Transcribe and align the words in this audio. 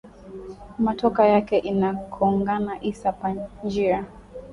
Motoka 0.85 1.25
yake 1.27 1.57
ina 1.57 1.93
kongana 1.93 2.81
isa 2.83 3.11
pa 3.11 3.35
njia 3.63 4.05